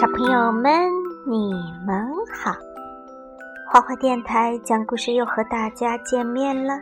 [0.00, 0.90] 小朋友们，
[1.26, 1.52] 你
[1.86, 2.52] 们好！
[3.70, 6.74] 花花电台讲故事又和大家见面了。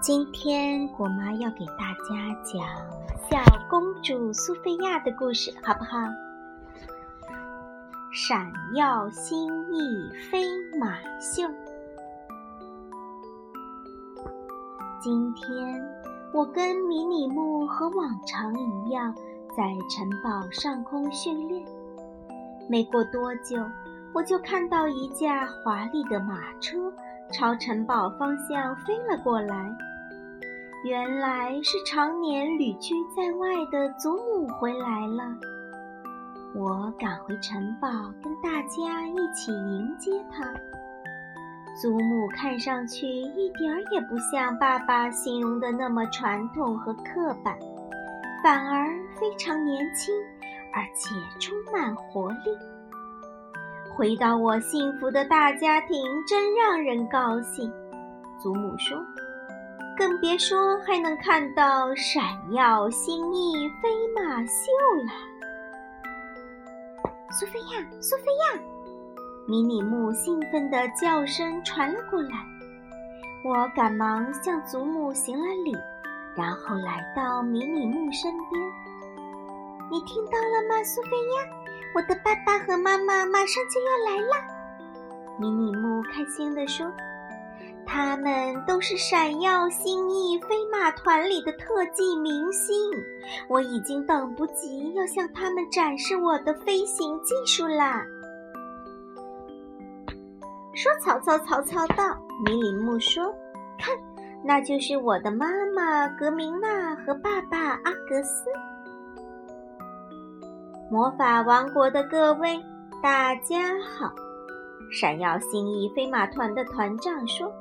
[0.00, 2.62] 今天果妈要给大家讲
[3.30, 5.98] 小公主苏菲亚的故事，好不好？
[8.12, 10.42] 闪耀星翼飞
[10.80, 11.42] 马秀。
[15.00, 15.82] 今天
[16.32, 19.12] 我跟迷你木和往常一样，
[19.56, 21.64] 在城堡上空训练。
[22.68, 23.56] 没过多久，
[24.14, 26.92] 我就看到一架华丽的马车
[27.32, 29.70] 朝城堡方向飞了过来。
[30.84, 35.24] 原来是常年旅居在外的祖母回来了。
[36.54, 37.88] 我赶回城堡，
[38.22, 40.44] 跟大家一起迎接她。
[41.80, 47.58] 祖母看上去一点儿也不像爸爸形容的那么传统和刻板，
[48.44, 48.86] 反而
[49.18, 50.14] 非常年轻，
[50.74, 52.58] 而且充满活力。
[53.96, 57.72] 回到我幸福的大家庭，真让人高兴。
[58.38, 59.02] 祖母说
[59.96, 64.70] ：“更别说还能看到闪耀星翼飞马秀
[65.06, 65.12] 了。”
[67.32, 68.60] 苏菲亚，苏菲亚！
[69.50, 72.30] 迷你木兴奋的叫声传了过来，
[73.42, 75.76] 我赶忙向祖母行了礼，
[76.36, 78.62] 然后来到迷你木身边。
[79.90, 81.50] 你听到了吗，苏菲亚？
[81.96, 84.36] 我的爸爸和妈妈马上就要来了。
[85.36, 86.86] 迷你木开心地说
[87.84, 92.72] ：“他们都是闪耀星翼飞马团里的特技明星，
[93.48, 98.06] 我已经等不及要向他们展示我的飞行技术啦。”
[100.80, 102.04] 说曹操，曹操到。
[102.46, 103.22] 迷你木说
[103.78, 103.94] ：“看，
[104.42, 108.46] 那就是我的妈妈格明娜和爸爸阿格斯。”
[110.90, 112.58] 魔法王国的各位，
[113.02, 113.58] 大家
[113.94, 114.10] 好！
[114.90, 117.52] 闪耀星翼飞马团的团长说：“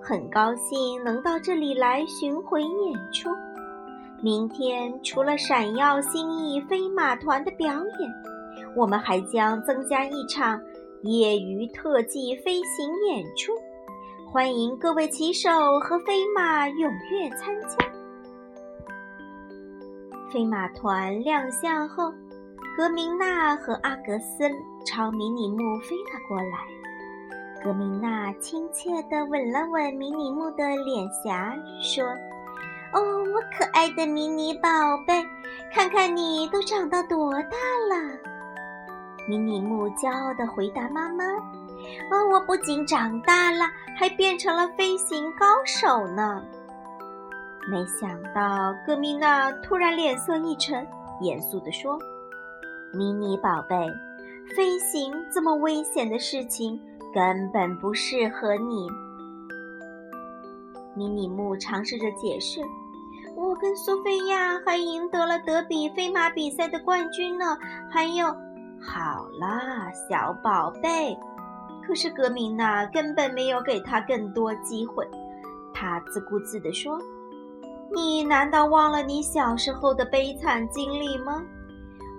[0.00, 3.30] 很高兴能到这里来巡回演出。
[4.22, 8.14] 明天除了闪耀星翼飞马团的表演，
[8.76, 10.60] 我们还将增加一场。”
[11.02, 13.52] 业余特技飞行演出，
[14.32, 15.48] 欢迎各位骑手
[15.80, 17.86] 和飞马踊跃参加。
[20.32, 22.12] 飞马团亮相后，
[22.76, 24.50] 格明娜和阿格斯
[24.84, 26.66] 朝迷你木飞了过来。
[27.62, 32.04] 格明娜亲切地吻了吻迷你木的脸颊，说
[32.92, 34.68] ：“哦，我可爱的迷你宝
[35.06, 35.24] 贝，
[35.72, 37.48] 看看你都长到多大
[37.88, 38.18] 了。”
[39.28, 46.42] 迷你木骄傲地回答：“妈妈，啊，我不仅长大了，还变成了飞行高手呢。”
[47.70, 50.86] 没想到，格米娜突然脸色一沉，
[51.20, 51.98] 严肃地说
[52.94, 53.76] ：“迷你宝贝，
[54.56, 56.80] 飞行这么危险的事情
[57.12, 58.88] 根本不适合你。”
[60.96, 62.62] 迷你木尝试着解释
[63.36, 67.58] ：“我跟苏菲亚还赢得了德比飞马比赛的冠军呢，
[67.90, 68.34] 还有……”
[68.80, 71.16] 好啦，小宝贝。
[71.86, 75.08] 可是格明娜根本没有给他更多机会。
[75.72, 76.98] 他自顾自地说
[77.94, 81.42] ：“你难道忘了你小时候的悲惨经历吗？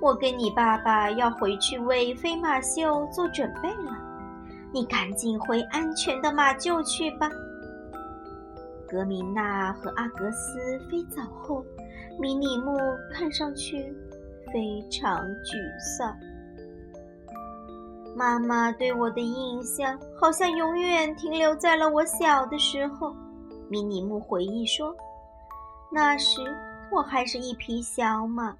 [0.01, 3.95] 我跟你爸爸要回去为飞马秀做准备了。
[4.71, 7.29] 你赶紧回安全的马厩去吧。”
[8.89, 11.63] 格明娜和阿格斯飞走后，
[12.19, 12.75] 迷你木
[13.13, 13.93] 看上去
[14.51, 16.15] 非常沮丧。
[18.15, 23.15] 妈妈对我的印象好像永远停留在了我小的时候。
[23.69, 24.93] 迷你木回忆说
[25.93, 26.41] ：“那时
[26.91, 28.57] 我还是一匹小马。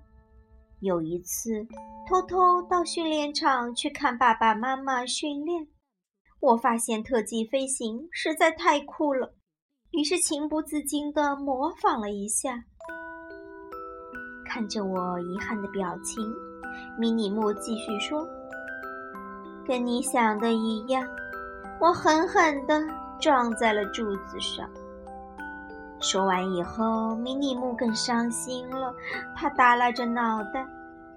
[0.81, 1.67] 有一次，
[2.07, 5.67] 偷偷到训练场去看爸爸妈妈训练，
[6.39, 9.33] 我发现特技飞行实在太酷了，
[9.91, 12.63] 于是情不自禁地模仿了一下。
[14.45, 16.23] 看着我遗憾的表情，
[16.97, 18.25] 迷你木继续说。”
[19.69, 21.07] 跟你想的一样，
[21.79, 22.81] 我狠狠地
[23.21, 24.67] 撞在了柱子上。
[25.99, 28.91] 说完以后，迷你木更伤心了，
[29.37, 30.65] 他耷拉着脑袋，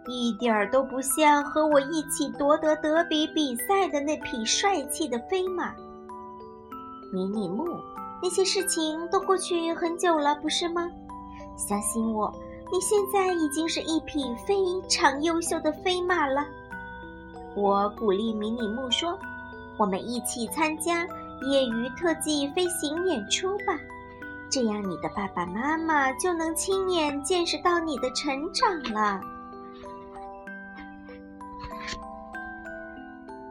[0.06, 5.72] 一点儿都不像和我一起夺得德比比赛的那匹帅气的飞马。
[7.10, 7.64] 迷你木，
[8.22, 10.90] 那些事情都过去很久了，不是吗？
[11.56, 12.30] 相信我，
[12.70, 14.54] 你现在已经是一匹非
[14.90, 16.44] 常优秀的飞马了。
[17.54, 19.18] 我鼓励迷你木说
[19.76, 21.06] ：“我们一起参加
[21.42, 23.78] 业余特技飞行演出吧，
[24.50, 29.20] 这样你的爸爸妈妈就能亲眼见识到你的成长了。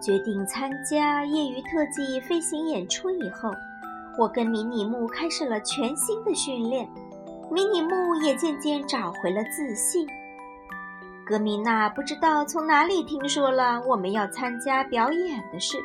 [0.01, 3.51] 决定参加业余特技飞行演出以后，
[4.17, 6.89] 我跟迷你木开始了全新的训练，
[7.51, 10.07] 迷你木也渐渐找回了自信。
[11.25, 15.77] 格米娜不知道从哪里听说了我们要参加表演的事，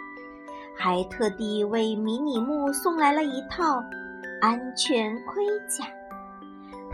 [0.76, 3.82] 还特地为迷你木送来了一套
[4.40, 5.84] 安全盔甲。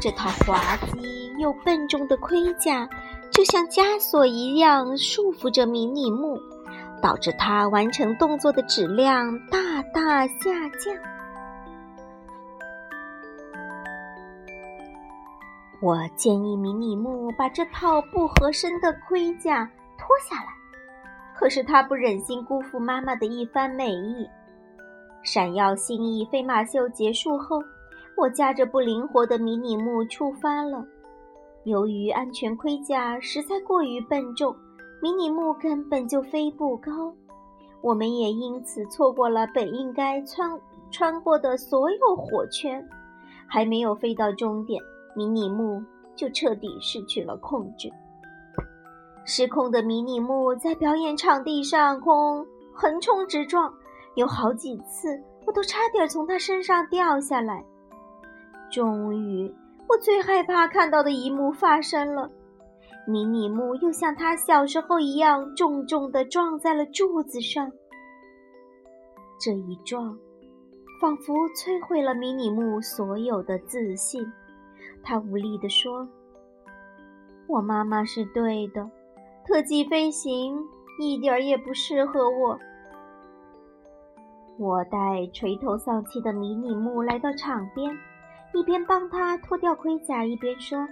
[0.01, 2.89] 这套滑稽又笨重的盔甲，
[3.31, 6.39] 就像枷锁一样束缚着迷你木，
[7.01, 10.95] 导致他完成动作的质量大大下降。
[15.83, 19.69] 我建议迷你木把这套不合身的盔甲
[19.99, 20.47] 脱下来，
[21.35, 24.25] 可是他不忍心辜负妈妈的一番美意。
[25.25, 27.61] 闪耀星翼飞马秀结束后，
[28.17, 30.87] 我驾着不灵活的迷你木出发了。
[31.65, 34.55] 由于安全盔甲实在过于笨重，
[35.03, 37.13] 迷你木根本就飞不高。
[37.81, 40.61] 我们也因此错过了本应该穿
[40.93, 42.89] 穿过的所有火圈，
[43.49, 44.81] 还没有飞到终点。
[45.15, 45.83] 迷你木
[46.15, 47.91] 就彻底失去了控制，
[49.25, 53.73] 失控的迷你木在表演场地上空横冲直撞，
[54.15, 57.65] 有好几次我都差点从他身上掉下来。
[58.71, 59.55] 终于，
[59.89, 62.31] 我最害怕看到的一幕发生了：
[63.07, 67.71] 迷你木又像他小时候一样，重重地撞在了柱子上。
[69.39, 70.17] 这一撞，
[71.01, 74.25] 仿佛摧毁了迷你木所有的自信。
[75.03, 76.07] 他无力地说
[77.49, 78.89] ：“我妈妈是对的，
[79.47, 80.59] 特技飞行
[81.01, 82.59] 一点儿也不适合我。”
[84.59, 87.91] 我带垂头丧气的迷你木来到场边，
[88.55, 90.87] 一边帮他脱掉盔甲，一边说：“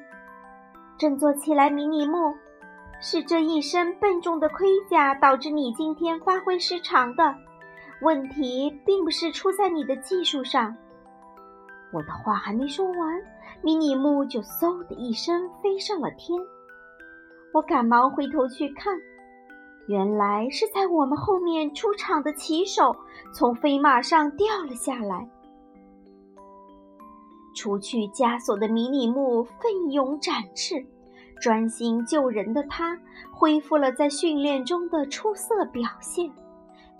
[0.99, 2.35] 振作起来，迷你木，
[3.01, 7.35] 是这一身笨重的盔甲导致你今天发挥失常的。
[8.03, 10.75] 问题并不是出在你的技术上。”
[11.93, 13.23] 我的话还没说完，
[13.63, 16.41] 迷你木就嗖的一声飞上了天。
[17.53, 18.97] 我赶忙回头去看，
[19.89, 22.95] 原来是在我们后面出场的骑手
[23.35, 25.29] 从飞马上掉了下来。
[27.57, 30.77] 除去枷锁的迷你木奋勇展翅，
[31.41, 32.97] 专心救人的他
[33.33, 36.31] 恢复了在训练中的出色表现，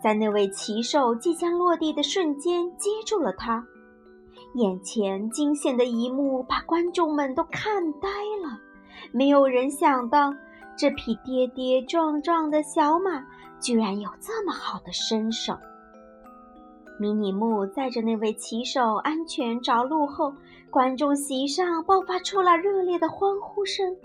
[0.03, 3.65] 在那位骑手即将落地的瞬间接住了他。
[4.55, 8.09] 眼前惊险的一幕把观众们都看呆
[8.43, 8.59] 了，
[9.13, 10.35] 没有人想到
[10.77, 13.25] 这匹跌跌撞撞的小马
[13.61, 15.55] 居然有这么好的身手。
[16.99, 20.35] 迷你木载着那位骑手安全着陆后，
[20.69, 23.97] 观众席上爆发出了热烈的欢呼声。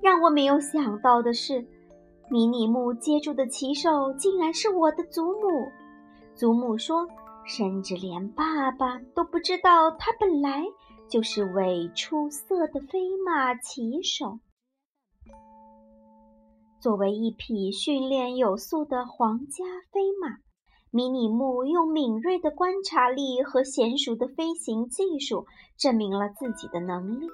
[0.00, 1.66] 让我没有想到的是，
[2.30, 5.68] 迷你木接住的骑手竟然是我的祖母。
[6.36, 7.08] 祖母说。
[7.50, 10.64] 甚至连爸爸都不知道，他本来
[11.08, 14.38] 就是位出色的飞马骑手。
[16.80, 20.36] 作为一匹训练有素的皇家飞马，
[20.92, 25.44] 迷你木用敏锐的观察力和娴熟的飞行技术
[25.76, 27.26] 证明了自己的能力。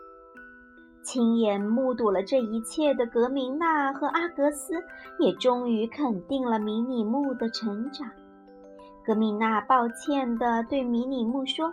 [1.05, 4.83] 亲眼目睹了这一切的格明娜和阿格斯
[5.21, 8.11] 也终于肯定了迷你木的成长。
[9.07, 11.73] 格米娜抱歉地对迷你木说：“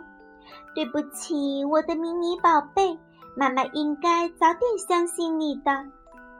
[0.72, 2.96] 对不起，我的迷你宝贝，
[3.36, 5.84] 妈妈应该早点相信你的。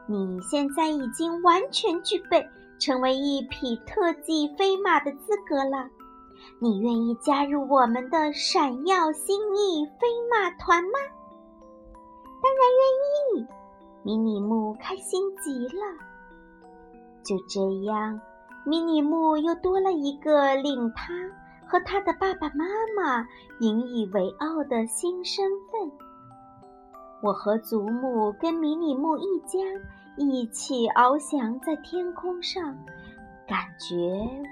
[0.07, 2.47] 你现在已经完全具备
[2.79, 5.89] 成为一匹特技飞马的资格了。
[6.59, 10.91] 你愿意加入我们的闪耀星翼飞马团吗
[12.41, 12.61] ？”“当然
[13.35, 13.47] 愿意！”
[14.03, 15.81] 迷你木开心极了。
[17.21, 18.21] 就这样。
[18.65, 21.13] 迷你木又多了一个令他
[21.67, 23.27] 和他的爸爸妈妈
[23.59, 25.91] 引以为傲的新身份。
[27.21, 29.59] 我和祖母跟迷你木一家
[30.17, 32.75] 一起翱翔在天空上，
[33.47, 33.95] 感觉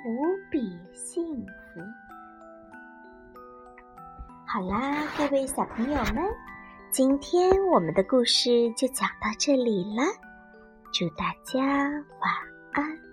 [0.06, 1.82] 无比幸福。
[4.46, 6.24] 好啦，各位小朋友们，
[6.92, 10.04] 今天我们的故事就讲到这里了，
[10.92, 12.32] 祝大家晚
[12.74, 13.13] 安。